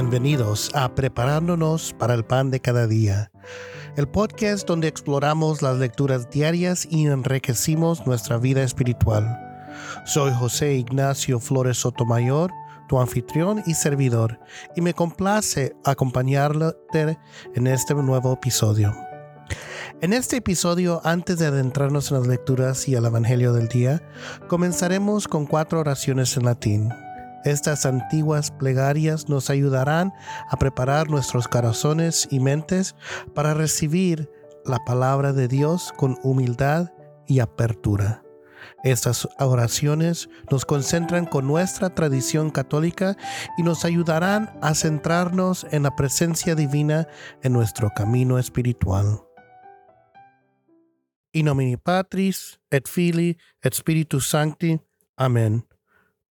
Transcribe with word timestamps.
Bienvenidos 0.00 0.70
a 0.72 0.94
Preparándonos 0.94 1.94
para 1.98 2.14
el 2.14 2.24
Pan 2.24 2.50
de 2.50 2.58
cada 2.58 2.86
día, 2.86 3.30
el 3.98 4.08
podcast 4.08 4.66
donde 4.66 4.88
exploramos 4.88 5.60
las 5.60 5.76
lecturas 5.76 6.30
diarias 6.30 6.88
y 6.90 7.04
enriquecimos 7.06 8.06
nuestra 8.06 8.38
vida 8.38 8.62
espiritual. 8.62 9.38
Soy 10.06 10.32
José 10.32 10.72
Ignacio 10.72 11.38
Flores 11.38 11.76
Sotomayor, 11.76 12.50
tu 12.88 12.98
anfitrión 12.98 13.62
y 13.66 13.74
servidor, 13.74 14.40
y 14.74 14.80
me 14.80 14.94
complace 14.94 15.76
acompañarte 15.84 17.18
en 17.54 17.66
este 17.66 17.94
nuevo 17.94 18.32
episodio. 18.32 18.96
En 20.00 20.14
este 20.14 20.38
episodio, 20.38 21.02
antes 21.04 21.38
de 21.38 21.46
adentrarnos 21.48 22.10
en 22.10 22.20
las 22.20 22.26
lecturas 22.26 22.88
y 22.88 22.94
el 22.94 23.04
Evangelio 23.04 23.52
del 23.52 23.68
día, 23.68 24.02
comenzaremos 24.48 25.28
con 25.28 25.44
cuatro 25.44 25.78
oraciones 25.78 26.38
en 26.38 26.46
latín. 26.46 26.90
Estas 27.44 27.86
antiguas 27.86 28.50
plegarias 28.50 29.28
nos 29.28 29.48
ayudarán 29.48 30.12
a 30.50 30.56
preparar 30.58 31.08
nuestros 31.08 31.48
corazones 31.48 32.28
y 32.30 32.38
mentes 32.38 32.94
para 33.34 33.54
recibir 33.54 34.30
la 34.64 34.78
palabra 34.84 35.32
de 35.32 35.48
Dios 35.48 35.92
con 35.96 36.18
humildad 36.22 36.92
y 37.26 37.40
apertura. 37.40 38.22
Estas 38.84 39.26
oraciones 39.38 40.28
nos 40.50 40.64
concentran 40.64 41.24
con 41.24 41.46
nuestra 41.46 41.94
tradición 41.94 42.50
católica 42.50 43.16
y 43.56 43.62
nos 43.62 43.84
ayudarán 43.84 44.58
a 44.60 44.74
centrarnos 44.74 45.66
en 45.70 45.82
la 45.82 45.96
presencia 45.96 46.54
divina 46.54 47.08
en 47.42 47.52
nuestro 47.52 47.90
camino 47.94 48.38
espiritual. 48.38 49.22
In 51.32 51.46
nomine 51.46 51.78
Patris 51.78 52.58
et 52.70 52.88
Filii 52.88 53.38
et 53.62 53.74
Spiritus 53.74 54.28
Sancti. 54.28 54.80
Amén. 55.16 55.69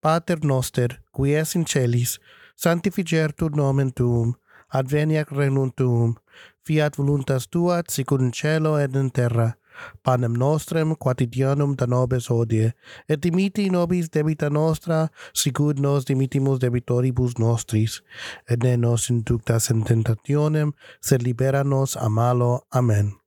Pater 0.02 0.40
noster, 0.44 1.02
qui 1.14 1.36
es 1.36 1.56
in 1.56 1.66
celis, 1.66 2.20
sanctificetur 2.56 3.52
nomen 3.56 3.92
tuum, 3.92 4.36
adveniac 4.72 5.32
regnum 5.32 5.72
tuum, 5.76 6.16
fiat 6.66 6.96
voluntas 6.98 7.48
tua 7.52 7.84
sicur 7.88 8.22
in 8.22 8.32
cielo 8.32 8.78
et 8.78 8.96
in 8.96 9.12
terra. 9.12 9.56
Panem 10.04 10.34
nostrem 10.34 10.96
quotidianum 10.96 11.76
da 11.76 11.86
nobis 11.88 12.28
hodie, 12.28 12.74
et 13.08 13.22
dimiti 13.24 13.70
nobis 13.70 14.10
debita 14.10 14.50
nostra, 14.50 15.08
sicut 15.34 15.80
nos 15.80 16.06
dimitimus 16.06 16.60
debitoribus 16.60 17.38
nostris, 17.40 18.02
et 18.50 18.64
ne 18.64 18.76
nos 18.78 19.10
inductas 19.10 19.70
in 19.72 19.84
tentationem, 19.84 20.74
sed 21.02 21.24
libera 21.24 21.64
nos 21.64 21.96
a 21.96 22.10
malo. 22.10 22.68
Amen. 22.72 23.19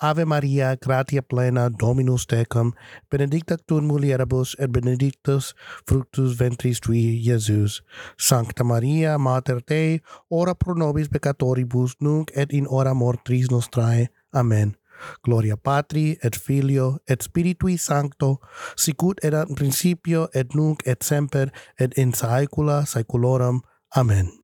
Ave 0.00 0.24
Maria, 0.24 0.76
gratia 0.76 1.22
plena, 1.22 1.68
Dominus 1.68 2.26
tecum, 2.26 2.72
benedicta 3.10 3.56
tu 3.66 3.78
in 3.78 3.88
mulieribus 3.88 4.54
et 4.58 4.70
benedictus 4.70 5.54
fructus 5.86 6.38
ventris 6.38 6.80
tui, 6.80 7.18
Iesus. 7.26 7.82
Sancta 8.16 8.64
Maria, 8.64 9.18
Mater 9.18 9.60
Dei, 9.66 10.00
ora 10.30 10.54
pro 10.54 10.74
nobis 10.74 11.08
peccatoribus 11.08 11.96
nunc 12.00 12.30
et 12.36 12.52
in 12.52 12.66
hora 12.66 12.94
mortis 12.94 13.50
nostrae. 13.50 14.08
Amen. 14.32 14.76
Gloria 15.22 15.56
Patri 15.56 16.18
et 16.22 16.36
Filio 16.36 16.98
et 17.08 17.22
Spiritui 17.22 17.76
Sancto, 17.78 18.38
sicut 18.76 19.24
erat 19.24 19.48
in 19.48 19.54
principio 19.54 20.28
et 20.34 20.54
nunc 20.54 20.82
et 20.86 21.02
semper 21.02 21.50
et 21.78 21.98
in 21.98 22.12
saecula 22.12 22.84
saeculorum. 22.86 23.62
Amen. 23.96 24.37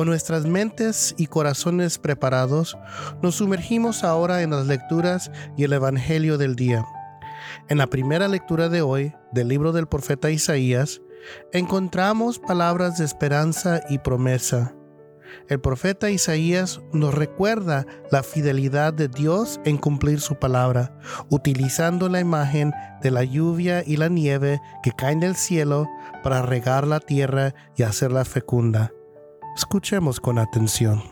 Con 0.00 0.08
nuestras 0.08 0.46
mentes 0.46 1.14
y 1.18 1.26
corazones 1.26 1.98
preparados, 1.98 2.78
nos 3.20 3.34
sumergimos 3.34 4.02
ahora 4.02 4.40
en 4.40 4.48
las 4.48 4.66
lecturas 4.66 5.30
y 5.58 5.64
el 5.64 5.74
Evangelio 5.74 6.38
del 6.38 6.56
día. 6.56 6.86
En 7.68 7.76
la 7.76 7.86
primera 7.86 8.26
lectura 8.26 8.70
de 8.70 8.80
hoy 8.80 9.12
del 9.30 9.48
libro 9.48 9.72
del 9.72 9.88
profeta 9.88 10.30
Isaías, 10.30 11.02
encontramos 11.52 12.38
palabras 12.38 12.96
de 12.96 13.04
esperanza 13.04 13.82
y 13.90 13.98
promesa. 13.98 14.74
El 15.50 15.60
profeta 15.60 16.08
Isaías 16.08 16.80
nos 16.94 17.12
recuerda 17.12 17.84
la 18.10 18.22
fidelidad 18.22 18.94
de 18.94 19.08
Dios 19.08 19.60
en 19.66 19.76
cumplir 19.76 20.20
su 20.20 20.36
palabra, 20.36 20.96
utilizando 21.28 22.08
la 22.08 22.20
imagen 22.20 22.72
de 23.02 23.10
la 23.10 23.24
lluvia 23.24 23.84
y 23.86 23.98
la 23.98 24.08
nieve 24.08 24.62
que 24.82 24.92
caen 24.92 25.20
del 25.20 25.36
cielo 25.36 25.86
para 26.22 26.40
regar 26.40 26.86
la 26.86 27.00
tierra 27.00 27.54
y 27.76 27.82
hacerla 27.82 28.24
fecunda. 28.24 28.94
Escuchemos 29.62 30.20
con 30.20 30.38
atención. 30.38 31.02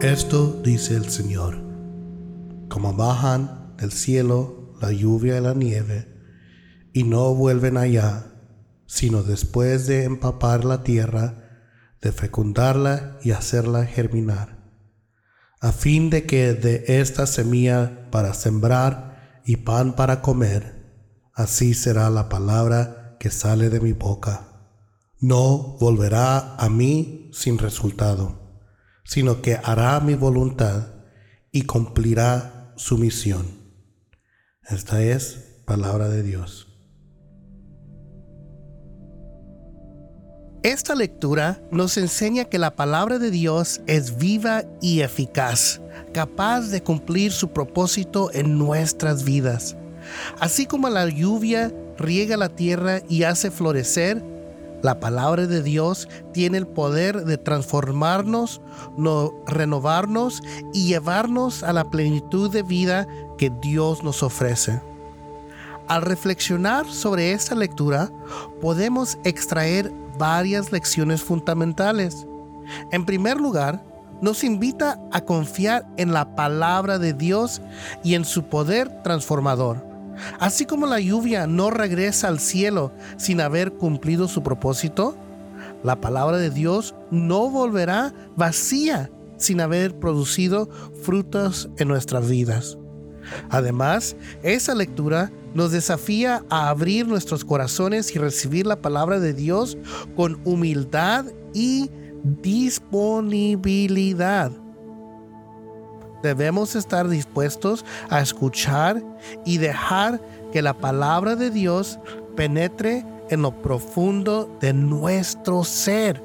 Esto 0.00 0.60
dice 0.64 0.96
el 0.96 1.08
Señor, 1.08 1.58
como 2.68 2.92
bajan 2.94 3.76
del 3.76 3.92
cielo 3.92 4.74
la 4.82 4.90
lluvia 4.90 5.38
y 5.38 5.40
la 5.40 5.54
nieve, 5.54 6.08
y 6.92 7.04
no 7.04 7.36
vuelven 7.36 7.76
allá, 7.76 8.32
sino 8.86 9.22
después 9.22 9.86
de 9.86 10.02
empapar 10.02 10.64
la 10.64 10.82
tierra, 10.82 11.70
de 12.02 12.10
fecundarla 12.10 13.20
y 13.22 13.30
hacerla 13.30 13.86
germinar, 13.86 14.58
a 15.60 15.70
fin 15.70 16.10
de 16.10 16.26
que 16.26 16.52
de 16.52 16.84
esta 17.00 17.28
semilla 17.28 18.10
para 18.10 18.34
sembrar 18.34 19.40
y 19.44 19.58
pan 19.58 19.94
para 19.94 20.20
comer, 20.20 20.77
así 21.38 21.72
será 21.72 22.10
la 22.10 22.28
palabra 22.28 23.16
que 23.18 23.30
sale 23.30 23.70
de 23.70 23.80
mi 23.80 23.92
boca. 23.92 24.48
No 25.20 25.76
volverá 25.80 26.54
a 26.56 26.68
mí 26.68 27.30
sin 27.32 27.56
resultado 27.56 28.48
sino 29.08 29.40
que 29.40 29.58
hará 29.64 29.98
mi 30.00 30.14
voluntad 30.14 30.88
y 31.50 31.62
cumplirá 31.62 32.74
su 32.76 32.98
misión. 32.98 33.46
Esta 34.68 35.02
es 35.02 35.62
palabra 35.64 36.10
de 36.10 36.22
Dios. 36.22 36.66
Esta 40.62 40.94
lectura 40.94 41.58
nos 41.70 41.96
enseña 41.96 42.44
que 42.44 42.58
la 42.58 42.76
palabra 42.76 43.18
de 43.18 43.30
Dios 43.30 43.80
es 43.86 44.18
viva 44.18 44.64
y 44.82 45.00
eficaz, 45.00 45.80
capaz 46.12 46.68
de 46.68 46.82
cumplir 46.82 47.32
su 47.32 47.48
propósito 47.48 48.30
en 48.34 48.58
nuestras 48.58 49.24
vidas. 49.24 49.74
Así 50.40 50.66
como 50.66 50.88
la 50.88 51.08
lluvia 51.08 51.72
riega 51.98 52.36
la 52.36 52.48
tierra 52.48 53.00
y 53.08 53.24
hace 53.24 53.50
florecer, 53.50 54.22
la 54.82 55.00
palabra 55.00 55.46
de 55.46 55.62
Dios 55.62 56.08
tiene 56.32 56.58
el 56.58 56.66
poder 56.66 57.24
de 57.24 57.36
transformarnos, 57.36 58.60
no, 58.96 59.34
renovarnos 59.46 60.40
y 60.72 60.86
llevarnos 60.86 61.64
a 61.64 61.72
la 61.72 61.90
plenitud 61.90 62.50
de 62.50 62.62
vida 62.62 63.08
que 63.38 63.50
Dios 63.50 64.04
nos 64.04 64.22
ofrece. 64.22 64.80
Al 65.88 66.02
reflexionar 66.02 66.86
sobre 66.86 67.32
esta 67.32 67.54
lectura, 67.54 68.10
podemos 68.60 69.18
extraer 69.24 69.92
varias 70.16 70.70
lecciones 70.70 71.22
fundamentales. 71.22 72.26
En 72.92 73.04
primer 73.04 73.38
lugar, 73.38 73.82
nos 74.20 74.44
invita 74.44 75.00
a 75.12 75.22
confiar 75.22 75.86
en 75.96 76.12
la 76.12 76.36
palabra 76.36 76.98
de 76.98 77.14
Dios 77.14 77.62
y 78.04 78.14
en 78.14 78.24
su 78.24 78.44
poder 78.44 79.02
transformador. 79.02 79.87
Así 80.38 80.66
como 80.66 80.86
la 80.86 81.00
lluvia 81.00 81.46
no 81.46 81.70
regresa 81.70 82.28
al 82.28 82.40
cielo 82.40 82.92
sin 83.16 83.40
haber 83.40 83.72
cumplido 83.72 84.28
su 84.28 84.42
propósito, 84.42 85.16
la 85.82 86.00
palabra 86.00 86.38
de 86.38 86.50
Dios 86.50 86.94
no 87.10 87.50
volverá 87.50 88.14
vacía 88.36 89.10
sin 89.36 89.60
haber 89.60 89.98
producido 89.98 90.68
frutos 91.02 91.68
en 91.78 91.88
nuestras 91.88 92.28
vidas. 92.28 92.78
Además, 93.50 94.16
esa 94.42 94.74
lectura 94.74 95.30
nos 95.54 95.72
desafía 95.72 96.44
a 96.50 96.68
abrir 96.68 97.06
nuestros 97.06 97.42
corazones 97.44 98.14
y 98.14 98.18
recibir 98.18 98.66
la 98.66 98.80
palabra 98.80 99.20
de 99.20 99.34
Dios 99.34 99.78
con 100.16 100.40
humildad 100.44 101.26
y 101.54 101.90
disponibilidad. 102.42 104.50
Debemos 106.22 106.74
estar 106.74 107.08
dispuestos 107.08 107.84
a 108.10 108.20
escuchar 108.20 109.02
y 109.44 109.58
dejar 109.58 110.20
que 110.52 110.62
la 110.62 110.74
palabra 110.74 111.36
de 111.36 111.50
Dios 111.50 111.98
penetre 112.36 113.04
en 113.30 113.42
lo 113.42 113.52
profundo 113.52 114.50
de 114.60 114.72
nuestro 114.72 115.64
ser 115.64 116.22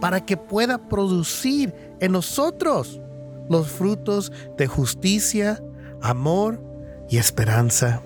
para 0.00 0.24
que 0.24 0.36
pueda 0.36 0.78
producir 0.78 1.74
en 2.00 2.12
nosotros 2.12 3.00
los 3.48 3.68
frutos 3.68 4.32
de 4.56 4.66
justicia, 4.66 5.62
amor 6.00 6.60
y 7.08 7.18
esperanza. 7.18 8.00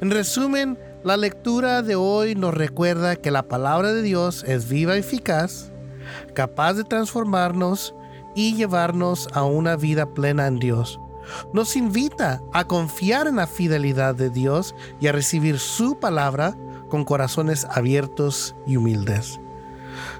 En 0.00 0.10
resumen, 0.10 0.78
la 1.02 1.16
lectura 1.16 1.82
de 1.82 1.94
hoy 1.94 2.34
nos 2.34 2.54
recuerda 2.54 3.16
que 3.16 3.30
la 3.30 3.42
palabra 3.42 3.92
de 3.92 4.02
Dios 4.02 4.44
es 4.46 4.68
viva 4.68 4.96
y 4.96 5.00
eficaz, 5.00 5.70
capaz 6.34 6.74
de 6.74 6.84
transformarnos 6.84 7.94
y 8.34 8.54
llevarnos 8.54 9.28
a 9.32 9.44
una 9.44 9.76
vida 9.76 10.06
plena 10.06 10.46
en 10.46 10.58
Dios. 10.58 11.00
Nos 11.52 11.76
invita 11.76 12.42
a 12.52 12.64
confiar 12.64 13.26
en 13.26 13.36
la 13.36 13.46
fidelidad 13.46 14.14
de 14.14 14.30
Dios 14.30 14.74
y 15.00 15.06
a 15.06 15.12
recibir 15.12 15.58
su 15.58 15.98
palabra 15.98 16.56
con 16.88 17.04
corazones 17.04 17.66
abiertos 17.70 18.54
y 18.66 18.76
humildes. 18.76 19.40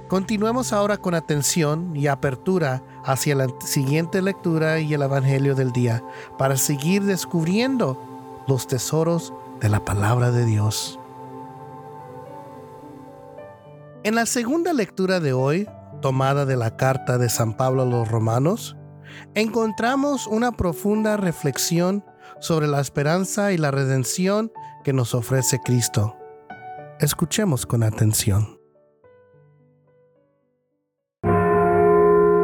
Continuemos 0.09 0.73
ahora 0.73 0.97
con 0.97 1.15
atención 1.15 1.95
y 1.95 2.09
apertura 2.09 2.83
hacia 3.05 3.35
la 3.35 3.47
siguiente 3.65 4.21
lectura 4.23 4.81
y 4.81 4.93
el 4.93 5.03
Evangelio 5.03 5.55
del 5.55 5.73
día 5.73 6.03
para 6.37 6.57
seguir 6.57 7.05
descubriendo 7.05 7.99
los 8.49 8.67
tesoros 8.67 9.33
de 9.61 9.69
la 9.69 9.85
palabra 9.85 10.31
de 10.31 10.45
Dios. 10.45 10.99
En 14.03 14.15
la 14.15 14.27
segunda 14.27 14.73
lectura 14.73 15.21
de 15.21 15.33
hoy, 15.33 15.69
tomada 16.01 16.47
de 16.47 16.57
la 16.57 16.77
carta 16.77 17.19
de 17.19 17.29
San 17.29 17.57
Pablo 17.57 17.83
a 17.83 17.87
los 17.87 18.09
romanos, 18.09 18.77
encontramos 19.35 20.27
una 20.27 20.53
profunda 20.53 21.17
reflexión 21.17 22.05
sobre 22.41 22.67
la 22.67 22.81
esperanza 22.81 23.53
y 23.53 23.59
la 23.59 23.71
redención 23.71 24.53
que 24.85 24.93
nos 24.93 25.15
ofrece 25.15 25.61
Cristo. 25.65 26.17
Escuchemos 27.01 27.67
con 27.67 27.83
atención. 27.83 28.59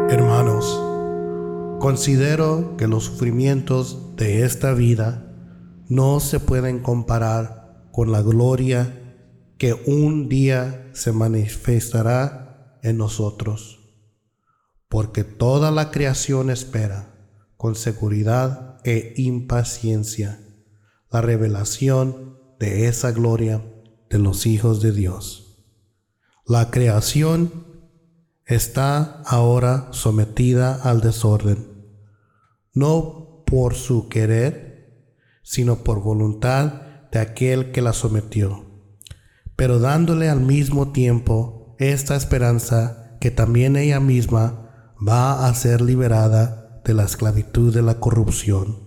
Hermanos, 0.09 0.83
considero 1.81 2.77
que 2.77 2.87
los 2.87 3.05
sufrimientos 3.05 4.17
de 4.17 4.45
esta 4.45 4.73
vida 4.73 5.27
no 5.89 6.21
se 6.21 6.41
pueden 6.41 6.81
comparar 6.81 7.89
con 7.93 8.13
la 8.13 8.23
gloria 8.23 9.03
que 9.59 9.75
un 9.87 10.29
día 10.29 10.89
se 10.93 11.13
manifestará 11.13 12.46
en 12.83 12.99
nosotros, 12.99 13.81
porque 14.89 15.25
toda 15.25 15.71
la 15.71 15.91
creación 15.91 16.51
espera 16.51 17.15
con 17.57 17.75
seguridad 17.75 18.79
e 18.85 19.15
impaciencia 19.17 20.41
la 21.11 21.21
revelación 21.21 22.39
de 22.59 22.89
esa 22.89 23.13
gloria 23.13 23.65
de 24.11 24.19
los 24.19 24.47
hijos 24.47 24.81
de 24.81 24.93
Dios. 24.93 25.65
La 26.47 26.71
creación 26.71 27.67
está 28.45 29.23
ahora 29.23 29.89
sometida 29.93 30.75
al 30.75 31.01
desorden, 31.01 31.87
no 32.73 33.43
por 33.47 33.75
su 33.75 34.09
querer, 34.09 35.13
sino 35.43 35.85
por 35.85 36.03
voluntad 36.03 36.83
de 37.11 37.19
aquel 37.19 37.73
que 37.73 37.83
la 37.83 37.93
sometió 37.93 38.67
pero 39.57 39.79
dándole 39.79 40.29
al 40.29 40.41
mismo 40.41 40.93
tiempo 40.93 41.56
esta 41.79 42.17
esperanza 42.17 43.17
que 43.21 43.31
también 43.31 43.77
ella 43.77 44.01
misma 44.01 44.95
va 45.07 45.47
a 45.47 45.55
ser 45.55 45.81
liberada 45.81 46.81
de 46.85 46.95
la 46.95 47.05
esclavitud 47.05 47.75
de 47.75 47.83
la 47.83 47.99
corrupción, 47.99 48.87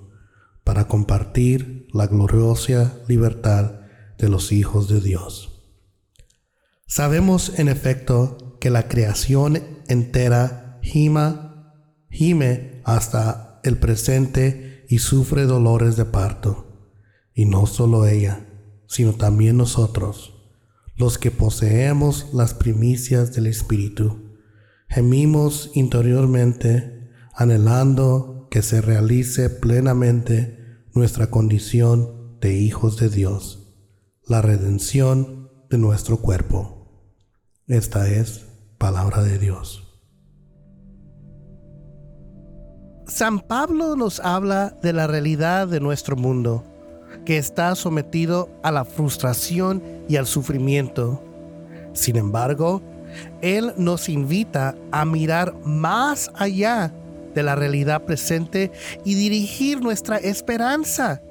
para 0.64 0.88
compartir 0.88 1.88
la 1.94 2.08
gloriosa 2.08 2.94
libertad 3.08 3.82
de 4.18 4.30
los 4.30 4.52
hijos 4.52 4.88
de 4.88 5.02
Dios. 5.02 5.74
Sabemos 6.86 7.58
en 7.60 7.68
efecto 7.68 8.58
que 8.60 8.70
la 8.70 8.88
creación 8.88 9.62
entera 9.88 10.80
gima, 10.82 11.74
gime 12.10 12.82
hasta 12.86 13.60
el 13.64 13.78
presente 13.78 14.86
y 14.90 15.00
sufre 15.00 15.46
dolores 15.46 15.96
de 15.96 16.06
parto, 16.06 16.92
y 17.34 17.46
no 17.46 17.66
solo 17.66 18.06
ella, 18.06 18.48
sino 18.88 19.14
también 19.14 19.58
nosotros 19.58 20.39
los 21.00 21.18
que 21.18 21.32
poseemos 21.32 22.34
las 22.34 22.54
primicias 22.54 23.34
del 23.34 23.48
Espíritu. 23.48 24.36
Gemimos 24.90 25.72
interiormente, 25.74 27.10
anhelando 27.34 28.50
que 28.52 28.62
se 28.62 28.82
realice 28.82 29.50
plenamente 29.50 30.84
nuestra 30.94 31.28
condición 31.28 32.38
de 32.42 32.54
hijos 32.56 32.98
de 32.98 33.08
Dios, 33.08 33.78
la 34.28 34.42
redención 34.42 35.50
de 35.70 35.78
nuestro 35.78 36.18
cuerpo. 36.18 37.16
Esta 37.68 38.10
es 38.10 38.46
palabra 38.78 39.24
de 39.24 39.40
Dios. 39.40 40.04
San 43.08 43.40
Pablo 43.40 43.96
nos 43.96 44.20
habla 44.20 44.78
de 44.84 44.92
la 44.92 45.08
realidad 45.08 45.70
de 45.70 45.80
nuestro 45.80 46.18
mundo 46.18 46.69
que 47.26 47.38
está 47.38 47.76
sometido 47.76 48.50
a 48.64 48.72
la 48.72 48.86
frustración 48.86 49.84
y 50.08 50.16
al 50.16 50.26
sufrimiento. 50.26 51.22
Sin 51.94 52.16
embargo, 52.16 52.82
Él 53.42 53.74
nos 53.78 54.10
invita 54.10 54.76
a 54.92 55.06
mirar 55.06 55.56
más 55.64 56.32
allá 56.36 56.94
de 57.34 57.44
la 57.44 57.56
realidad 57.56 58.04
presente 58.04 58.72
y 59.06 59.16
dirigir 59.16 59.82
nuestra 59.82 60.18
esperanza 60.18 61.22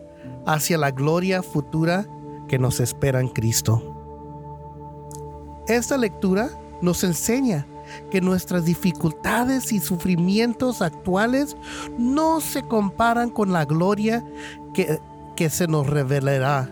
hacia 0.46 0.78
la 0.78 0.90
gloria 0.90 1.42
futura 1.42 2.06
que 2.48 2.58
nos 2.58 2.80
espera 2.80 3.20
en 3.20 3.28
Cristo. 3.28 3.94
Esta 5.66 5.98
lectura 5.98 6.48
nos 6.80 7.04
enseña 7.04 7.66
que 8.10 8.20
nuestras 8.20 8.64
dificultades 8.64 9.72
y 9.72 9.80
sufrimientos 9.80 10.82
actuales 10.82 11.56
no 11.98 12.40
se 12.40 12.62
comparan 12.62 13.30
con 13.30 13.52
la 13.52 13.64
gloria 13.64 14.24
que 14.74 14.98
que 15.38 15.50
se 15.50 15.68
nos 15.68 15.86
revelará. 15.86 16.68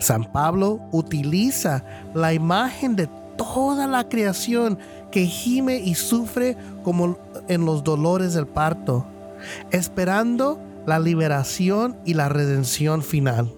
San 0.00 0.30
Pablo 0.30 0.80
utiliza 0.92 1.82
la 2.12 2.34
imagen 2.34 2.94
de 2.94 3.08
toda 3.38 3.86
la 3.86 4.06
creación 4.06 4.78
que 5.10 5.24
gime 5.24 5.78
y 5.78 5.94
sufre 5.94 6.58
como 6.82 7.16
en 7.48 7.64
los 7.64 7.82
dolores 7.82 8.34
del 8.34 8.46
parto, 8.46 9.06
esperando 9.70 10.60
la 10.86 10.98
liberación 10.98 11.96
y 12.04 12.12
la 12.12 12.28
redención 12.28 13.02
final. 13.02 13.50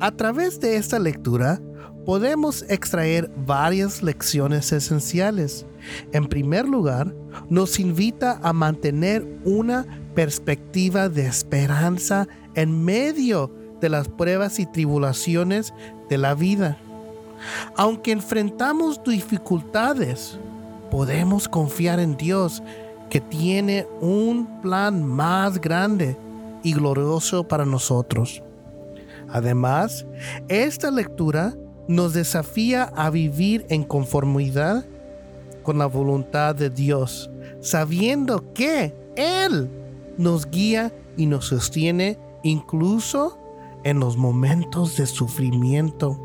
A 0.00 0.10
través 0.10 0.58
de 0.58 0.76
esta 0.76 0.98
lectura 0.98 1.60
podemos 2.06 2.64
extraer 2.70 3.30
varias 3.44 4.02
lecciones 4.02 4.72
esenciales. 4.72 5.66
En 6.12 6.26
primer 6.26 6.66
lugar, 6.66 7.14
nos 7.50 7.78
invita 7.78 8.40
a 8.42 8.54
mantener 8.54 9.28
una 9.44 10.07
perspectiva 10.14 11.08
de 11.08 11.26
esperanza 11.26 12.26
en 12.54 12.84
medio 12.84 13.52
de 13.80 13.88
las 13.88 14.08
pruebas 14.08 14.58
y 14.58 14.66
tribulaciones 14.66 15.72
de 16.08 16.18
la 16.18 16.34
vida. 16.34 16.76
Aunque 17.76 18.12
enfrentamos 18.12 19.02
dificultades, 19.04 20.38
podemos 20.90 21.48
confiar 21.48 22.00
en 22.00 22.16
Dios 22.16 22.62
que 23.10 23.20
tiene 23.20 23.86
un 24.00 24.60
plan 24.60 25.04
más 25.04 25.60
grande 25.60 26.16
y 26.62 26.72
glorioso 26.74 27.46
para 27.46 27.64
nosotros. 27.64 28.42
Además, 29.28 30.06
esta 30.48 30.90
lectura 30.90 31.54
nos 31.86 32.12
desafía 32.12 32.84
a 32.96 33.10
vivir 33.10 33.66
en 33.68 33.84
conformidad 33.84 34.84
con 35.62 35.78
la 35.78 35.86
voluntad 35.86 36.54
de 36.54 36.70
Dios, 36.70 37.30
sabiendo 37.60 38.52
que 38.52 38.94
Él 39.16 39.70
nos 40.18 40.50
guía 40.50 40.92
y 41.16 41.26
nos 41.26 41.46
sostiene 41.46 42.18
incluso 42.42 43.38
en 43.84 44.00
los 44.00 44.16
momentos 44.16 44.96
de 44.96 45.06
sufrimiento. 45.06 46.20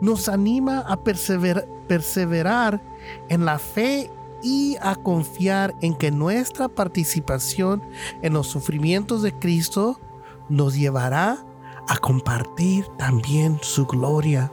Nos 0.00 0.28
anima 0.28 0.80
a 0.80 1.04
perseverar 1.04 2.82
en 3.28 3.44
la 3.44 3.58
fe 3.58 4.10
y 4.42 4.76
a 4.80 4.96
confiar 4.96 5.74
en 5.80 5.94
que 5.94 6.10
nuestra 6.10 6.68
participación 6.68 7.82
en 8.22 8.32
los 8.32 8.48
sufrimientos 8.48 9.22
de 9.22 9.32
Cristo 9.32 10.00
nos 10.48 10.74
llevará 10.74 11.44
a 11.88 11.96
compartir 11.98 12.86
también 12.98 13.58
su 13.62 13.86
gloria. 13.86 14.50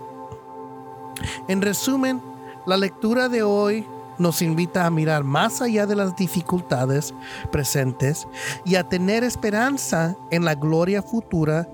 En 1.47 1.61
resumen, 1.61 2.21
la 2.65 2.77
lectura 2.77 3.27
de 3.27 3.43
hoy 3.43 3.85
nos 4.21 4.41
invita 4.41 4.85
a 4.85 4.91
mirar 4.91 5.23
más 5.23 5.61
allá 5.61 5.85
de 5.85 5.95
las 5.95 6.15
dificultades 6.15 7.13
presentes 7.51 8.27
y 8.65 8.75
a 8.75 8.87
tener 8.87 9.23
esperanza 9.23 10.15
en 10.29 10.45
la 10.45 10.55
gloria 10.55 11.01
futura 11.01 11.67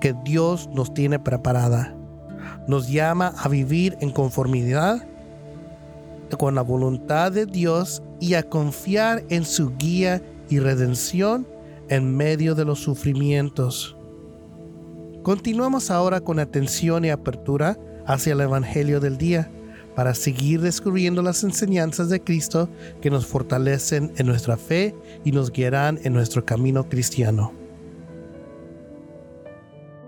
que 0.00 0.14
Dios 0.24 0.68
nos 0.72 0.92
tiene 0.94 1.18
preparada. 1.18 1.94
Nos 2.66 2.88
llama 2.88 3.34
a 3.36 3.48
vivir 3.48 3.96
en 4.00 4.10
conformidad 4.10 5.06
con 6.38 6.54
la 6.54 6.62
voluntad 6.62 7.32
de 7.32 7.44
Dios 7.44 8.02
y 8.18 8.34
a 8.34 8.42
confiar 8.42 9.24
en 9.28 9.44
su 9.44 9.76
guía 9.76 10.22
y 10.48 10.58
redención 10.58 11.46
en 11.88 12.16
medio 12.16 12.54
de 12.54 12.64
los 12.64 12.80
sufrimientos. 12.80 13.96
Continuamos 15.22 15.90
ahora 15.90 16.20
con 16.20 16.38
atención 16.38 17.04
y 17.04 17.10
apertura 17.10 17.78
hacia 18.06 18.32
el 18.32 18.40
Evangelio 18.40 19.00
del 19.00 19.18
día 19.18 19.50
para 20.00 20.14
seguir 20.14 20.62
descubriendo 20.62 21.20
las 21.20 21.44
enseñanzas 21.44 22.08
de 22.08 22.24
Cristo 22.24 22.70
que 23.02 23.10
nos 23.10 23.26
fortalecen 23.26 24.14
en 24.16 24.26
nuestra 24.28 24.56
fe 24.56 24.96
y 25.24 25.32
nos 25.32 25.52
guiarán 25.52 26.00
en 26.04 26.14
nuestro 26.14 26.42
camino 26.46 26.88
cristiano. 26.88 27.52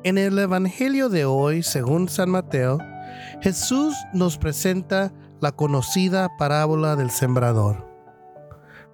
En 0.03 0.17
el 0.17 0.39
Evangelio 0.39 1.11
de 1.11 1.27
hoy, 1.27 1.63
según 1.63 2.09
San 2.09 2.31
Mateo, 2.31 2.79
Jesús 3.43 3.95
nos 4.15 4.39
presenta 4.39 5.13
la 5.43 5.53
conocida 5.53 6.31
parábola 6.39 6.97
del 6.97 7.11
sembrador. 7.11 7.87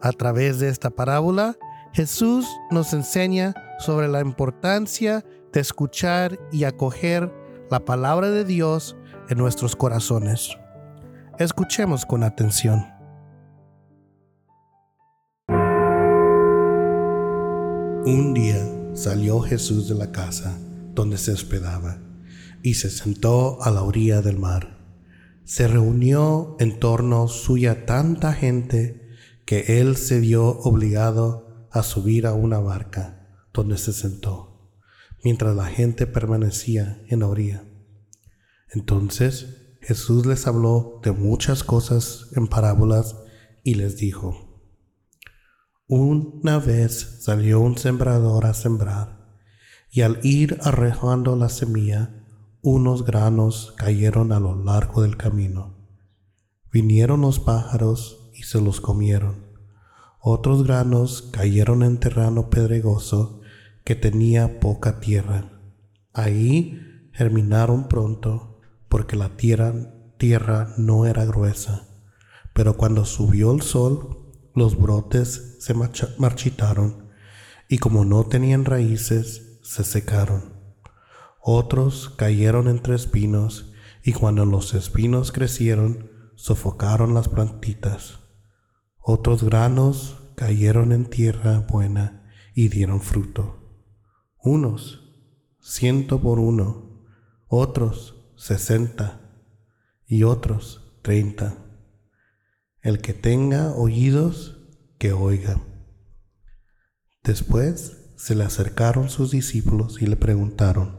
A 0.01 0.11
través 0.11 0.59
de 0.59 0.69
esta 0.69 0.91
parábola, 0.91 1.55
Jesús 1.93 2.45
nos 2.73 2.93
enseña 2.93 3.55
sobre 3.79 4.09
la 4.09 4.21
importancia 4.21 5.25
de 5.53 5.61
escuchar 5.61 6.41
y 6.51 6.65
acoger 6.65 7.33
la 7.71 7.85
palabra 7.85 8.33
de 8.33 8.45
Dios 8.45 8.97
en 9.29 9.39
nuestros 9.39 9.77
corazones. 9.77 10.59
Escuchemos 11.39 12.05
con 12.05 12.25
atención. 12.25 12.85
Un 18.05 18.35
día 18.35 18.59
salió 18.95 19.39
Jesús 19.39 19.89
de 19.89 19.95
la 19.95 20.11
casa 20.11 20.59
donde 20.95 21.17
se 21.17 21.31
hospedaba 21.31 22.03
y 22.65 22.75
se 22.75 22.91
sentó 22.91 23.63
a 23.63 23.71
la 23.71 23.85
orilla 23.85 24.21
del 24.21 24.37
mar. 24.37 24.81
Se 25.45 25.69
reunió 25.69 26.57
en 26.59 26.81
torno 26.81 27.29
suya 27.29 27.87
tanta 27.87 28.33
gente 28.33 29.09
que 29.45 29.81
él 29.81 29.97
se 29.97 30.19
vio 30.19 30.45
obligado 30.45 31.69
a 31.71 31.85
subir 31.85 32.27
a 32.27 32.35
una 32.35 32.59
barca 32.59 33.29
donde 33.53 33.79
se 33.79 33.93
sentó, 33.93 34.73
mientras 35.23 35.55
la 35.55 35.67
gente 35.67 36.09
permanecía 36.09 37.01
en 37.07 37.21
la 37.21 37.29
orilla. 37.29 37.63
Entonces 38.73 39.58
Jesús 39.81 40.27
les 40.27 40.47
habló 40.47 41.01
de 41.03 41.13
muchas 41.13 41.65
cosas 41.65 42.27
en 42.35 42.47
parábolas 42.47 43.17
y 43.65 43.75
les 43.75 43.97
dijo, 43.97 44.49
una 45.87 46.59
vez 46.59 47.19
salió 47.23 47.61
un 47.61 47.79
sembrador 47.79 48.45
a 48.45 48.53
sembrar, 48.53 49.39
y 49.91 50.03
al 50.03 50.21
ir 50.23 50.59
arrojando 50.63 51.35
la 51.35 51.49
semilla, 51.49 52.27
unos 52.61 53.07
granos 53.07 53.73
cayeron 53.79 54.33
a 54.33 54.41
lo 54.41 54.55
largo 54.63 55.01
del 55.01 55.17
camino. 55.17 55.79
Vinieron 56.71 57.23
los 57.23 57.41
pájaros 57.41 58.31
y 58.35 58.43
se 58.43 58.61
los 58.61 58.83
comieron. 58.83 59.47
Otros 60.21 60.65
granos 60.65 61.23
cayeron 61.33 61.83
en 61.83 61.99
terreno 61.99 62.51
pedregoso 62.51 63.41
que 63.85 63.95
tenía 63.95 64.61
poca 64.61 65.01
tierra. 65.01 65.63
Ahí 66.13 67.11
germinaron 67.15 67.89
pronto, 67.89 68.48
porque 68.89 69.17
la 69.17 69.37
tierra, 69.37 69.73
tierra 70.17 70.75
no 70.77 71.07
era 71.07 71.25
gruesa. 71.25 71.89
Pero 72.53 72.77
cuando 72.77 73.05
subió 73.05 73.53
el 73.53 73.63
sol, 73.63 74.33
los 74.55 74.79
brotes 74.79 75.57
se 75.61 75.75
marchitaron 76.19 77.09
y 77.69 77.79
como 77.79 78.05
no 78.05 78.25
tenían 78.25 78.65
raíces, 78.65 79.61
se 79.63 79.85
secaron. 79.85 80.55
Otros 81.41 82.09
cayeron 82.17 82.69
entre 82.69 82.95
espinos 82.95 83.73
y 84.03 84.13
cuando 84.13 84.45
los 84.47 84.75
espinos 84.75 85.33
crecieron, 85.33 86.11
sofocaron 86.35 87.15
las 87.15 87.29
plantitas. 87.29 88.21
Otros 89.01 89.45
granos 89.45 90.17
cayeron 90.35 90.93
en 90.93 91.07
tierra 91.07 91.61
buena 91.61 92.31
y 92.55 92.69
dieron 92.69 93.01
fruto. 93.01 93.85
Unos 94.43 95.05
ciento 95.61 96.21
por 96.21 96.39
uno, 96.39 97.05
otros 97.49 98.18
sesenta 98.39 99.21
y 100.07 100.23
otros 100.23 100.99
treinta. 101.03 101.59
El 102.81 103.01
que 103.01 103.13
tenga 103.13 103.73
oídos, 103.73 104.57
que 104.97 105.13
oiga. 105.13 105.61
Después 107.25 108.13
se 108.17 108.35
le 108.35 108.45
acercaron 108.45 109.11
sus 109.11 109.33
discípulos 109.33 110.01
y 110.01 110.07
le 110.07 110.17
preguntaron, 110.17 110.97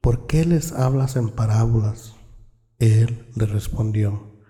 ¿por 0.00 0.26
qué 0.26 0.44
les 0.44 0.72
hablas 0.72 1.16
en 1.16 1.28
parábolas? 1.28 2.14
Él 2.78 3.30
le 3.34 3.46
respondió, 3.46 4.40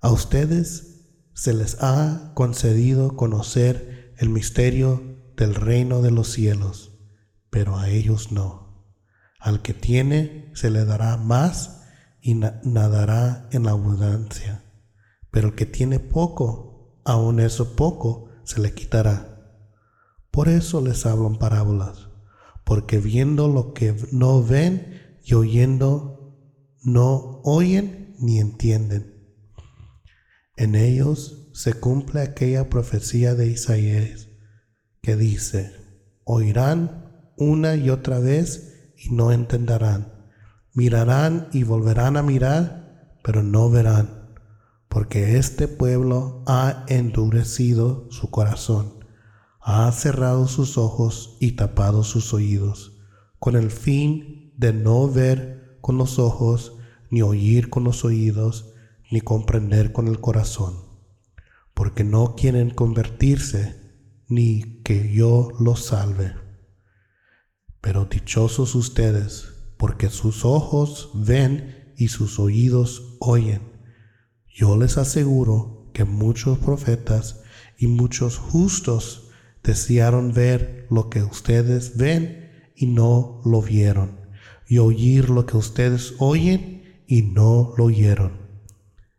a 0.00 0.10
ustedes 0.10 1.06
se 1.34 1.54
les 1.54 1.82
ha 1.82 2.32
concedido 2.34 3.16
conocer 3.16 4.14
el 4.18 4.28
misterio 4.28 5.02
del 5.36 5.54
reino 5.54 6.02
de 6.02 6.10
los 6.10 6.28
cielos, 6.28 6.98
pero 7.48 7.78
a 7.78 7.88
ellos 7.88 8.32
no. 8.32 8.59
Al 9.40 9.62
que 9.62 9.74
tiene 9.74 10.52
se 10.54 10.70
le 10.70 10.84
dará 10.84 11.16
más 11.16 11.82
y 12.20 12.34
nadará 12.34 13.48
en 13.50 13.66
abundancia 13.66 14.62
pero 15.30 15.48
el 15.48 15.54
que 15.54 15.66
tiene 15.66 16.00
poco, 16.00 17.00
aun 17.04 17.40
eso 17.40 17.76
poco 17.76 18.28
se 18.44 18.60
le 18.60 18.74
quitará. 18.74 19.26
Por 20.30 20.48
eso 20.48 20.80
les 20.80 21.06
hablo 21.06 21.28
en 21.28 21.38
parábolas, 21.38 22.08
porque 22.64 22.98
viendo 22.98 23.48
lo 23.48 23.72
que 23.72 23.94
no 24.12 24.42
ven 24.42 25.18
y 25.24 25.34
oyendo 25.34 26.36
no 26.82 27.40
oyen 27.44 28.16
ni 28.18 28.38
entienden. 28.38 29.16
En 30.56 30.74
ellos 30.74 31.50
se 31.52 31.74
cumple 31.74 32.20
aquella 32.20 32.68
profecía 32.68 33.34
de 33.34 33.48
Isaías 33.48 34.28
que 35.02 35.16
dice, 35.16 35.72
oirán 36.24 37.32
una 37.36 37.76
y 37.76 37.90
otra 37.90 38.18
vez 38.18 38.69
y 39.00 39.10
no 39.10 39.32
entenderán, 39.32 40.12
mirarán 40.74 41.48
y 41.52 41.64
volverán 41.64 42.16
a 42.16 42.22
mirar, 42.22 43.16
pero 43.22 43.42
no 43.42 43.70
verán 43.70 44.20
porque 44.90 45.38
este 45.38 45.68
pueblo 45.68 46.42
ha 46.48 46.84
endurecido 46.88 48.08
su 48.10 48.28
corazón, 48.28 49.04
ha 49.60 49.90
cerrado 49.92 50.48
sus 50.48 50.76
ojos 50.76 51.36
y 51.38 51.52
tapado 51.52 52.02
sus 52.02 52.34
oídos, 52.34 52.98
con 53.38 53.54
el 53.54 53.70
fin 53.70 54.52
de 54.56 54.72
no 54.72 55.08
ver 55.08 55.78
con 55.80 55.96
los 55.96 56.18
ojos, 56.18 56.76
ni 57.08 57.22
oír 57.22 57.70
con 57.70 57.84
los 57.84 58.04
oídos, 58.04 58.72
ni 59.12 59.20
comprender 59.20 59.92
con 59.92 60.08
el 60.08 60.20
corazón, 60.20 60.74
porque 61.72 62.02
no 62.02 62.34
quieren 62.34 62.70
convertirse, 62.70 63.94
ni 64.26 64.82
que 64.82 65.14
yo 65.14 65.50
los 65.60 65.84
salve. 65.84 66.34
Pero 67.80 68.04
dichosos 68.04 68.74
ustedes, 68.74 69.48
porque 69.76 70.10
sus 70.10 70.44
ojos 70.44 71.10
ven 71.14 71.94
y 71.96 72.08
sus 72.08 72.38
oídos 72.38 73.16
oyen 73.20 73.70
yo 74.60 74.76
les 74.76 74.98
aseguro 74.98 75.90
que 75.94 76.04
muchos 76.04 76.58
profetas 76.58 77.40
y 77.78 77.86
muchos 77.86 78.36
justos 78.36 79.30
desearon 79.62 80.34
ver 80.34 80.86
lo 80.90 81.08
que 81.08 81.22
ustedes 81.22 81.96
ven 81.96 82.72
y 82.74 82.86
no 82.86 83.40
lo 83.44 83.62
vieron, 83.62 84.20
y 84.68 84.76
oír 84.76 85.30
lo 85.30 85.46
que 85.46 85.56
ustedes 85.56 86.14
oyen 86.18 87.04
y 87.06 87.22
no 87.22 87.72
lo 87.78 87.84
oyeron. 87.84 88.32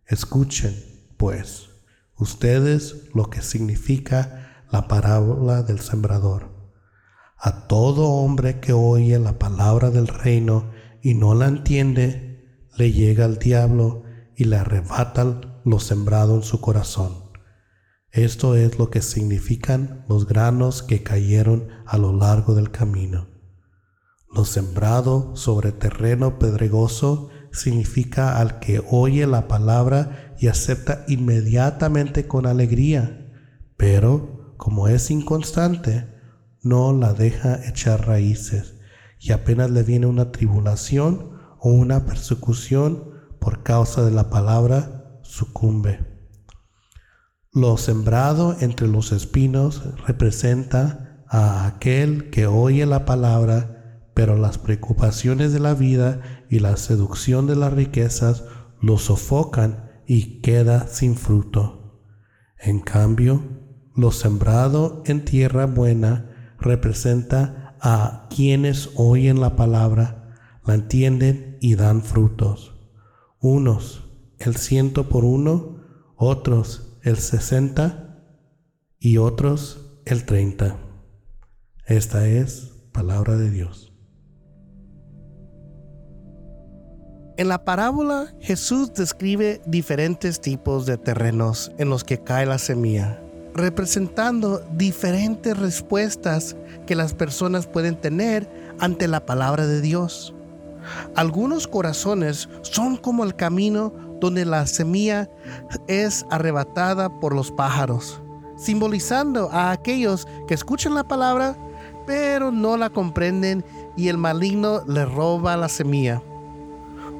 Escuchen, 0.06 0.75
pues, 1.18 1.70
ustedes 2.18 3.10
lo 3.15 3.32
que 3.32 3.41
significa 3.41 4.65
la 4.72 4.88
parábola 4.88 5.63
del 5.63 5.80
sembrador. 5.80 6.50
A 7.43 7.67
todo 7.67 8.07
hombre 8.07 8.60
que 8.60 8.71
oye 8.71 9.17
la 9.17 9.39
palabra 9.39 9.89
del 9.89 10.07
reino 10.07 10.69
y 11.01 11.15
no 11.15 11.33
la 11.33 11.48
entiende, 11.48 12.67
le 12.77 12.91
llega 12.91 13.25
el 13.25 13.39
diablo 13.39 14.03
y 14.36 14.43
le 14.43 14.57
arrebatan 14.57 15.60
lo 15.65 15.79
sembrado 15.79 16.36
en 16.36 16.43
su 16.43 16.62
corazón. 16.62 17.31
Esto 18.12 18.55
es 18.55 18.77
lo 18.77 18.91
que 18.91 19.01
significan 19.01 20.05
los 20.07 20.27
granos 20.27 20.83
que 20.83 21.01
cayeron 21.01 21.69
a 21.88 21.98
lo 21.98 22.15
largo 22.15 22.53
del 22.53 22.69
camino. 22.69 23.29
Lo 24.31 24.45
sembrado 24.45 25.36
sobre 25.36 25.71
terreno 25.71 26.38
pedregoso 26.38 27.29
significa 27.51 28.38
al 28.38 28.60
que 28.60 28.83
oye 28.91 29.25
la 29.25 29.48
palabra 29.48 30.36
y 30.38 30.45
acepta 30.45 31.05
inmediatamente 31.07 32.27
con 32.27 32.45
alegría, 32.45 33.31
pero 33.77 34.53
como 34.57 34.88
es 34.88 35.10
inconstante, 35.10 36.11
no 36.62 36.94
la 36.94 37.13
deja 37.13 37.68
echar 37.68 38.08
raíces 38.08 38.75
y 39.20 39.32
apenas 39.32 39.70
le 39.72 39.84
viene 39.84 40.08
una 40.08 40.32
tribulación 40.32 41.32
o 41.60 41.70
una 41.70 42.06
persecución 42.06 43.12
por 43.39 43.63
causa 43.63 44.03
de 44.03 44.12
la 44.12 44.30
palabra 44.30 45.20
sucumbe. 45.24 46.12
Lo 47.53 47.77
sembrado 47.77 48.56
entre 48.62 48.88
los 48.88 49.12
espinos 49.12 49.84
representa 50.08 51.25
a 51.27 51.65
aquel 51.65 52.30
que 52.30 52.48
oye 52.48 52.86
la 52.86 53.06
palabra, 53.06 54.10
pero 54.13 54.38
las 54.38 54.58
preocupaciones 54.58 55.53
de 55.53 55.60
la 55.60 55.74
vida 55.74 56.22
y 56.50 56.60
la 56.60 56.77
seducción 56.77 57.48
de 57.48 57.56
las 57.56 57.74
riquezas 57.74 58.44
lo 58.82 58.98
sofocan 58.98 59.91
y 60.08 60.41
queda 60.41 60.88
sin 60.88 61.15
fruto. 61.15 62.01
En 62.58 62.80
cambio, 62.80 63.44
lo 63.96 64.12
sembrado 64.12 65.03
en 65.06 65.25
tierra 65.25 65.65
buena 65.65 66.30
representa 66.62 67.75
a 67.82 68.27
quienes 68.34 68.91
oyen 68.96 69.41
la 69.41 69.56
palabra, 69.56 70.38
la 70.65 70.75
entienden 70.75 71.58
y 71.60 71.75
dan 71.75 72.01
frutos 72.01 72.72
unos 73.41 74.08
el 74.38 74.56
ciento 74.56 75.10
por 75.10 75.25
uno, 75.25 75.77
otros 76.15 76.98
el 77.03 77.18
sesenta 77.18 78.24
y 79.00 79.18
otros 79.18 80.00
el 80.06 80.25
treinta. 80.25 80.77
Esta 81.86 82.27
es 82.27 82.72
palabra 82.91 83.36
de 83.36 83.50
Dios. 83.50 83.94
En 87.38 87.48
la 87.48 87.65
parábola 87.65 88.36
Jesús 88.39 88.94
describe 88.94 89.62
diferentes 89.65 90.39
tipos 90.39 90.86
de 90.86 90.98
terrenos 90.98 91.72
en 91.80 91.89
los 91.89 92.03
que 92.03 92.20
cae 92.20 92.46
la 92.46 92.60
semilla, 92.60 93.24
representando 93.53 94.62
diferentes 94.74 95.58
respuestas 95.58 96.55
que 96.86 96.96
las 96.96 97.13
personas 97.13 97.67
pueden 97.67 97.96
tener 97.96 98.50
ante 98.79 99.08
la 99.08 99.25
palabra 99.25 99.67
de 99.67 99.81
Dios. 99.81 100.34
Algunos 101.15 101.67
corazones 101.67 102.50
son 102.62 102.98
como 102.98 103.24
el 103.24 103.36
camino 103.36 103.93
donde 104.20 104.46
la 104.46 104.65
semilla 104.67 105.29
es 105.88 106.25
arrebatada 106.29 107.20
por 107.20 107.36
los 107.36 107.51
pájaros, 107.51 108.22
simbolizando 108.55 109.50
a 109.51 109.72
aquellos 109.72 110.27
que 110.48 110.53
escuchan 110.53 110.93
la 110.93 111.03
palabra, 111.03 111.58
pero 112.05 112.51
no 112.51 112.77
la 112.77 112.89
comprenden 112.89 113.63
y 113.98 114.08
el 114.08 114.17
maligno 114.17 114.84
le 114.88 115.05
roba 115.05 115.58
la 115.58 115.70
semilla. 115.70 116.22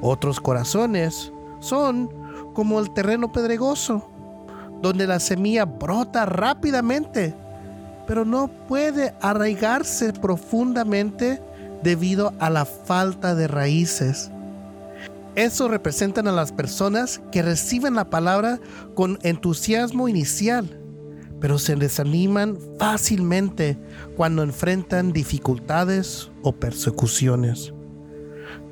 Otros 0.00 0.40
corazones 0.40 1.32
son 1.60 2.10
como 2.54 2.80
el 2.80 2.90
terreno 2.90 3.32
pedregoso, 3.32 4.08
donde 4.82 5.06
la 5.06 5.20
semilla 5.20 5.64
brota 5.64 6.26
rápidamente, 6.26 7.34
pero 8.06 8.24
no 8.24 8.48
puede 8.68 9.14
arraigarse 9.20 10.12
profundamente 10.12 11.40
debido 11.82 12.34
a 12.38 12.50
la 12.50 12.64
falta 12.64 13.34
de 13.34 13.48
raíces. 13.48 14.30
Eso 15.34 15.68
representan 15.68 16.28
a 16.28 16.32
las 16.32 16.52
personas 16.52 17.22
que 17.30 17.42
reciben 17.42 17.94
la 17.94 18.10
palabra 18.10 18.60
con 18.94 19.18
entusiasmo 19.22 20.08
inicial, 20.08 20.78
pero 21.40 21.58
se 21.58 21.74
desaniman 21.74 22.58
fácilmente 22.78 23.78
cuando 24.16 24.42
enfrentan 24.42 25.12
dificultades 25.12 26.30
o 26.42 26.52
persecuciones. 26.52 27.72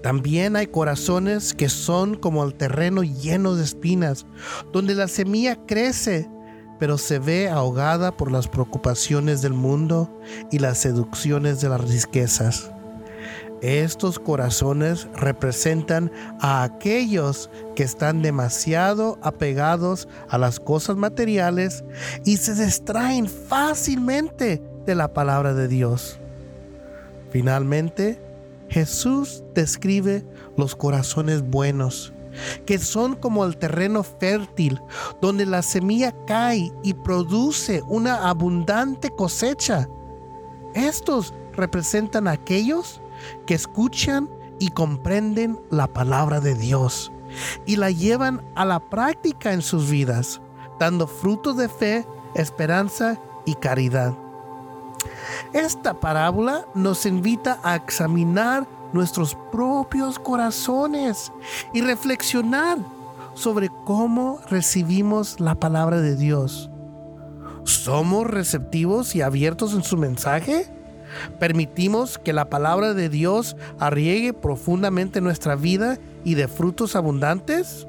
También 0.02 0.56
hay 0.56 0.66
corazones 0.66 1.52
que 1.52 1.68
son 1.68 2.16
como 2.16 2.44
el 2.44 2.54
terreno 2.54 3.02
lleno 3.02 3.54
de 3.54 3.64
espinas, 3.64 4.26
donde 4.72 4.94
la 4.94 5.08
semilla 5.08 5.56
crece, 5.66 6.28
pero 6.78 6.96
se 6.96 7.18
ve 7.18 7.48
ahogada 7.48 8.16
por 8.16 8.32
las 8.32 8.48
preocupaciones 8.48 9.42
del 9.42 9.52
mundo 9.52 10.10
y 10.50 10.58
las 10.58 10.78
seducciones 10.78 11.60
de 11.60 11.68
las 11.68 11.80
riquezas. 11.82 12.70
Estos 13.60 14.18
corazones 14.18 15.06
representan 15.14 16.10
a 16.40 16.62
aquellos 16.62 17.50
que 17.76 17.82
están 17.82 18.22
demasiado 18.22 19.18
apegados 19.20 20.08
a 20.30 20.38
las 20.38 20.58
cosas 20.58 20.96
materiales 20.96 21.84
y 22.24 22.38
se 22.38 22.54
distraen 22.54 23.28
fácilmente 23.28 24.62
de 24.86 24.94
la 24.94 25.12
palabra 25.12 25.52
de 25.52 25.68
Dios. 25.68 26.18
Finalmente, 27.30 28.18
Jesús 28.70 29.42
describe 29.54 30.24
los 30.56 30.76
corazones 30.76 31.42
buenos, 31.42 32.12
que 32.64 32.78
son 32.78 33.16
como 33.16 33.44
el 33.44 33.56
terreno 33.56 34.02
fértil, 34.04 34.80
donde 35.20 35.44
la 35.44 35.62
semilla 35.62 36.14
cae 36.26 36.72
y 36.84 36.94
produce 36.94 37.82
una 37.88 38.28
abundante 38.28 39.10
cosecha. 39.10 39.88
Estos 40.74 41.34
representan 41.52 42.28
a 42.28 42.32
aquellos 42.32 43.02
que 43.46 43.54
escuchan 43.54 44.30
y 44.60 44.68
comprenden 44.70 45.58
la 45.70 45.92
palabra 45.92 46.40
de 46.40 46.54
Dios 46.54 47.10
y 47.66 47.76
la 47.76 47.90
llevan 47.90 48.40
a 48.54 48.64
la 48.64 48.78
práctica 48.78 49.52
en 49.52 49.62
sus 49.62 49.90
vidas, 49.90 50.40
dando 50.78 51.06
frutos 51.06 51.56
de 51.56 51.68
fe, 51.68 52.06
esperanza 52.34 53.20
y 53.46 53.54
caridad. 53.54 54.16
Esta 55.52 55.94
parábola 55.94 56.66
nos 56.74 57.06
invita 57.06 57.58
a 57.62 57.76
examinar 57.76 58.66
nuestros 58.92 59.36
propios 59.52 60.18
corazones 60.18 61.32
y 61.72 61.80
reflexionar 61.80 62.78
sobre 63.34 63.70
cómo 63.84 64.40
recibimos 64.48 65.40
la 65.40 65.54
palabra 65.54 66.00
de 66.00 66.16
Dios. 66.16 66.70
¿Somos 67.64 68.26
receptivos 68.26 69.14
y 69.14 69.22
abiertos 69.22 69.74
en 69.74 69.84
su 69.84 69.96
mensaje? 69.96 70.66
Permitimos 71.38 72.18
que 72.18 72.32
la 72.32 72.48
palabra 72.48 72.94
de 72.94 73.08
Dios 73.08 73.56
arriegue 73.78 74.32
profundamente 74.32 75.20
nuestra 75.20 75.56
vida 75.56 75.98
y 76.24 76.34
de 76.34 76.48
frutos 76.48 76.96
abundantes? 76.96 77.86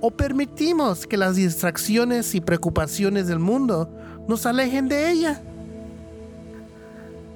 ¿O 0.00 0.10
permitimos 0.10 1.06
que 1.06 1.16
las 1.16 1.36
distracciones 1.36 2.34
y 2.34 2.40
preocupaciones 2.40 3.26
del 3.26 3.38
mundo 3.38 3.88
nos 4.28 4.46
alejen 4.46 4.88
de 4.88 5.10
ella? 5.10 5.42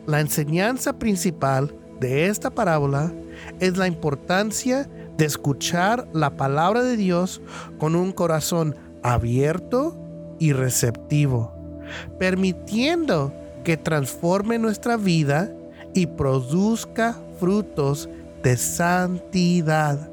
La 0.08 0.20
enseñanza 0.20 0.98
principal 0.98 1.76
de 2.00 2.28
esta 2.28 2.48
parábola 2.48 3.12
es 3.60 3.76
la 3.76 3.86
importancia 3.86 4.88
de 5.18 5.26
escuchar 5.26 6.08
la 6.14 6.34
palabra 6.34 6.82
de 6.82 6.96
Dios 6.96 7.42
con 7.76 7.94
un 7.94 8.12
corazón 8.12 8.74
abierto 9.02 9.98
y 10.38 10.54
receptivo, 10.54 11.52
permitiendo 12.18 13.34
que 13.64 13.76
transforme 13.76 14.58
nuestra 14.58 14.96
vida 14.96 15.52
y 15.92 16.06
produzca 16.06 17.20
frutos 17.38 18.08
de 18.42 18.56
santidad. 18.56 20.10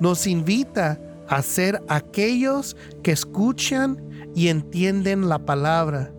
Nos 0.00 0.26
invita 0.26 1.00
a 1.28 1.40
ser 1.40 1.80
aquellos 1.88 2.76
que 3.02 3.12
escuchan 3.12 4.02
y 4.34 4.48
entienden 4.48 5.30
la 5.30 5.38
palabra 5.38 6.12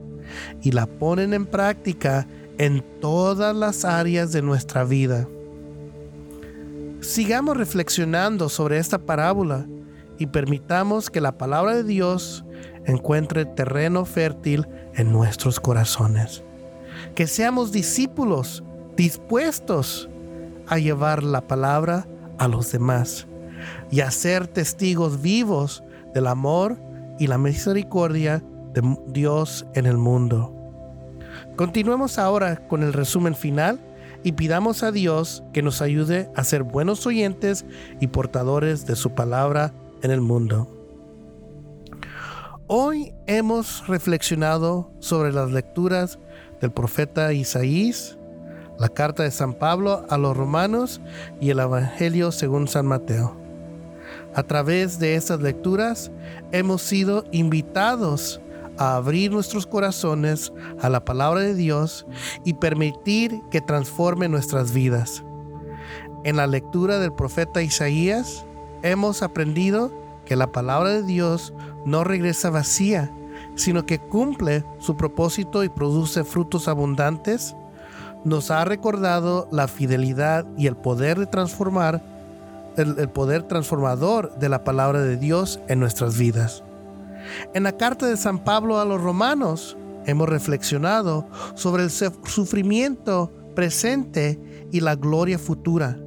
y 0.64 0.72
la 0.72 0.88
ponen 0.88 1.36
en 1.36 1.46
práctica 1.46 2.28
en 2.58 2.84
todas 3.00 3.56
las 3.56 3.86
áreas 3.86 4.32
de 4.32 4.42
nuestra 4.42 4.84
vida. 4.84 5.28
Sigamos 7.02 7.58
reflexionando 7.58 8.50
sobre 8.50 8.80
esta 8.80 8.98
parábola 8.98 9.68
y 10.18 10.28
permitamos 10.28 11.10
que 11.10 11.22
la 11.22 11.38
palabra 11.38 11.76
de 11.76 11.84
Dios 11.84 12.44
encuentre 12.86 13.46
terreno 13.46 14.06
fértil 14.06 14.68
en 14.96 15.12
nuestros 15.12 15.60
corazones. 15.60 16.44
Que 17.14 17.28
seamos 17.28 17.72
discípulos 17.72 18.64
dispuestos 18.96 20.10
a 20.68 20.80
llevar 20.80 21.24
la 21.24 21.42
palabra 21.48 22.08
a 22.40 22.48
los 22.48 22.72
demás 22.72 23.28
y 23.92 24.02
a 24.02 24.10
ser 24.10 24.48
testigos 24.48 25.22
vivos 25.22 25.84
del 26.14 26.28
amor 26.28 26.80
y 27.20 27.28
la 27.28 27.38
misericordia 27.38 28.44
de 28.74 28.98
Dios 29.08 29.66
en 29.76 29.86
el 29.86 29.98
mundo. 29.98 30.57
Continuemos 31.58 32.20
ahora 32.20 32.68
con 32.68 32.84
el 32.84 32.94
resumen 32.94 33.34
final 33.34 33.80
y 34.24 34.34
pidamos 34.34 34.84
a 34.84 34.92
Dios 34.92 35.44
que 35.54 35.64
nos 35.64 35.82
ayude 35.82 36.30
a 36.36 36.44
ser 36.44 36.62
buenos 36.62 37.08
oyentes 37.08 37.66
y 38.00 38.08
portadores 38.08 38.86
de 38.86 38.96
su 38.96 39.16
palabra 39.16 39.74
en 40.04 40.12
el 40.12 40.22
mundo. 40.22 40.72
Hoy 42.68 43.12
hemos 43.26 43.88
reflexionado 43.88 44.92
sobre 45.00 45.34
las 45.34 45.52
lecturas 45.52 46.20
del 46.62 46.70
profeta 46.70 47.34
Isaías, 47.34 48.20
la 48.78 48.90
carta 48.90 49.24
de 49.24 49.32
San 49.32 49.56
Pablo 49.56 50.06
a 50.10 50.18
los 50.20 50.38
romanos 50.38 51.02
y 51.42 51.50
el 51.50 51.58
Evangelio 51.60 52.32
según 52.32 52.68
San 52.68 52.86
Mateo. 52.86 53.36
A 54.36 54.44
través 54.44 55.00
de 55.00 55.16
estas 55.16 55.42
lecturas 55.42 56.12
hemos 56.52 56.84
sido 56.84 57.24
invitados 57.32 58.42
a 58.78 58.96
abrir 58.96 59.32
nuestros 59.32 59.66
corazones 59.66 60.52
a 60.82 60.90
la 60.90 61.04
palabra 61.04 61.42
de 61.42 61.56
Dios 61.56 62.06
y 62.44 62.54
permitir 62.54 63.42
que 63.52 63.62
transforme 63.62 64.30
nuestras 64.30 64.74
vidas. 64.74 65.24
En 66.24 66.36
la 66.36 66.48
lectura 66.48 67.00
del 67.00 67.14
profeta 67.14 67.62
Isaías 67.62 68.46
hemos 68.84 69.24
aprendido 69.24 69.92
que 70.26 70.36
la 70.36 70.52
palabra 70.52 70.90
de 70.90 71.04
Dios 71.04 71.54
no 71.86 72.04
regresa 72.04 72.50
vacía, 72.50 73.12
sino 73.56 73.86
que 73.86 74.00
cumple 74.00 74.66
su 74.80 74.98
propósito 74.98 75.64
y 75.64 75.70
produce 75.70 76.24
frutos 76.24 76.68
abundantes, 76.68 77.56
nos 78.24 78.52
ha 78.52 78.66
recordado 78.66 79.48
la 79.52 79.68
fidelidad 79.68 80.46
y 80.58 80.68
el 80.68 80.76
poder 80.76 81.18
de 81.18 81.28
transformar, 81.28 82.04
el, 82.76 83.10
poder 83.10 83.44
transformador 83.44 84.38
de 84.38 84.50
la 84.50 84.64
palabra 84.64 85.02
de 85.02 85.18
Dios 85.18 85.60
en 85.68 85.80
nuestras 85.80 86.18
vidas. 86.18 86.64
En 87.54 87.64
la 87.64 87.78
carta 87.78 88.06
de 88.08 88.18
San 88.18 88.44
Pablo 88.44 88.80
a 88.80 88.86
los 88.86 89.02
romanos 89.02 89.78
hemos 90.06 90.30
reflexionado 90.30 91.28
sobre 91.56 91.84
el 91.84 91.90
sufrimiento 91.90 93.32
presente 93.56 94.40
y 94.72 94.80
la 94.80 94.96
gloria 94.96 95.40
futura 95.40 95.98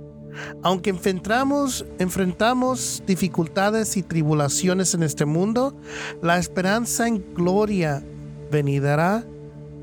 aunque 0.63 0.91
enfrentamos, 0.91 1.85
enfrentamos 1.99 3.03
dificultades 3.07 3.97
y 3.97 4.03
tribulaciones 4.03 4.95
en 4.95 5.03
este 5.03 5.25
mundo, 5.25 5.77
la 6.23 6.39
esperanza 6.39 7.07
en 7.09 7.35
gloria 7.35 8.03
venidera 8.51 9.25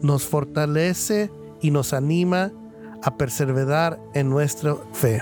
nos 0.02 0.26
fortalece 0.26 1.32
y 1.62 1.72
nos 1.72 1.94
anima 1.94 2.52
a 3.04 3.18
perseverar 3.18 4.00
en 4.14 4.30
nuestra 4.30 4.76
fe. 4.94 5.22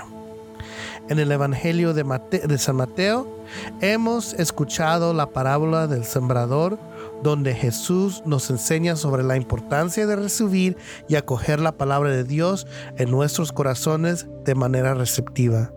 En 1.08 1.18
el 1.18 1.30
Evangelio 1.30 1.94
de, 1.94 2.04
de 2.46 2.58
San 2.58 2.76
Mateo 2.76 3.35
hemos 3.80 4.34
escuchado 4.34 5.12
la 5.12 5.30
parábola 5.30 5.86
del 5.86 6.04
sembrador 6.04 6.78
donde 7.22 7.54
Jesús 7.54 8.22
nos 8.26 8.50
enseña 8.50 8.96
sobre 8.96 9.22
la 9.22 9.36
importancia 9.36 10.06
de 10.06 10.16
recibir 10.16 10.76
y 11.08 11.16
acoger 11.16 11.60
la 11.60 11.72
palabra 11.72 12.10
de 12.10 12.24
Dios 12.24 12.66
en 12.96 13.10
nuestros 13.10 13.52
corazones 13.52 14.26
de 14.44 14.54
manera 14.54 14.94
receptiva. 14.94 15.72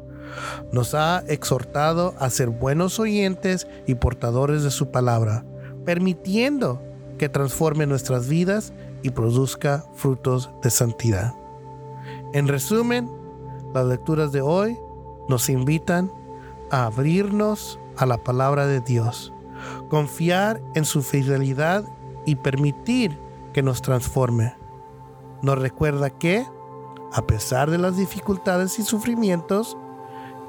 Nos 0.72 0.94
ha 0.94 1.24
exhortado 1.28 2.14
a 2.20 2.30
ser 2.30 2.50
buenos 2.50 3.00
oyentes 3.00 3.68
y 3.88 3.96
portadores 3.96 4.64
de 4.64 4.72
su 4.72 4.92
palabra, 4.92 5.46
permitiendo 5.86 6.82
que 7.18 7.30
transforme 7.30 7.86
nuestras 7.86 8.28
vidas 8.28 8.74
y 9.02 9.10
produzca 9.10 9.86
frutos 9.96 10.50
de 10.62 10.70
santidad. 10.70 11.34
En 12.34 12.48
resumen, 12.48 13.10
las 13.74 13.86
lecturas 13.86 14.32
de 14.32 14.42
hoy 14.42 14.78
nos 15.28 15.50
invitan 15.50 16.12
abrirnos 16.72 17.80
a 17.98 18.06
la 18.06 18.18
palabra 18.18 18.66
de 18.66 18.82
Dios 18.82 19.34
confiar 19.90 20.62
en 20.76 20.86
su 20.86 21.02
fidelidad 21.02 21.84
y 22.26 22.36
permitir 22.36 23.20
que 23.54 23.64
nos 23.64 23.82
transforme. 23.82 24.56
Nos 25.42 25.58
recuerda 25.58 26.10
que 26.10 26.46
a 27.12 27.24
pesar 27.24 27.72
de 27.72 27.80
las 27.80 27.98
dificultades 27.98 28.78
y 28.78 28.84
sufrimientos, 28.84 29.78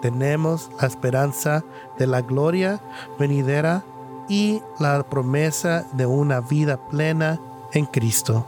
tenemos 0.03 0.71
la 0.81 0.87
esperanza 0.87 1.65
de 1.99 2.07
la 2.07 2.21
gloria 2.21 2.81
venidera 3.19 3.83
y 4.29 4.61
la 4.79 5.03
promesa 5.09 5.87
de 5.93 6.07
una 6.07 6.41
vida 6.41 6.77
plena 6.89 7.41
en 7.73 7.87
Cristo. 7.87 8.47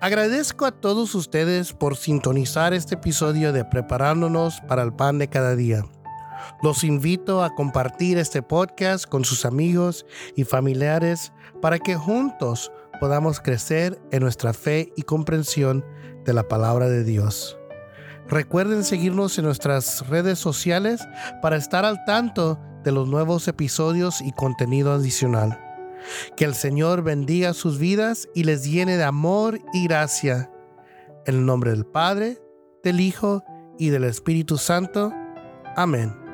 Agradezco 0.00 0.64
a 0.64 0.70
todos 0.70 1.16
ustedes 1.16 1.72
por 1.72 1.96
sintonizar 1.96 2.72
este 2.72 2.94
episodio 2.94 3.52
de 3.52 3.64
Preparándonos 3.64 4.60
para 4.68 4.84
el 4.84 4.92
Pan 4.92 5.18
de 5.18 5.28
cada 5.28 5.56
día. 5.56 5.84
Los 6.62 6.84
invito 6.84 7.42
a 7.42 7.52
compartir 7.56 8.16
este 8.16 8.40
podcast 8.40 9.06
con 9.06 9.24
sus 9.24 9.44
amigos 9.44 10.06
y 10.36 10.44
familiares 10.44 11.32
para 11.60 11.80
que 11.80 11.96
juntos 11.96 12.70
podamos 13.00 13.40
crecer 13.40 14.00
en 14.12 14.22
nuestra 14.22 14.52
fe 14.52 14.92
y 14.96 15.02
comprensión 15.02 15.84
de 16.24 16.32
la 16.32 16.46
palabra 16.46 16.88
de 16.88 17.02
Dios. 17.02 17.58
Recuerden 18.28 18.84
seguirnos 18.84 19.36
en 19.38 19.46
nuestras 19.46 20.06
redes 20.08 20.38
sociales 20.38 21.00
para 21.42 21.56
estar 21.56 21.84
al 21.84 22.04
tanto 22.04 22.60
de 22.84 22.92
los 22.92 23.08
nuevos 23.08 23.48
episodios 23.48 24.20
y 24.20 24.30
contenido 24.30 24.92
adicional. 24.92 25.67
Que 26.36 26.44
el 26.44 26.54
Señor 26.54 27.02
bendiga 27.02 27.54
sus 27.54 27.78
vidas 27.78 28.28
y 28.34 28.44
les 28.44 28.64
llene 28.64 28.96
de 28.96 29.04
amor 29.04 29.60
y 29.72 29.84
gracia. 29.84 30.50
En 31.26 31.36
el 31.36 31.46
nombre 31.46 31.70
del 31.70 31.86
Padre, 31.86 32.38
del 32.82 33.00
Hijo 33.00 33.42
y 33.78 33.90
del 33.90 34.04
Espíritu 34.04 34.56
Santo. 34.56 35.12
Amén. 35.76 36.27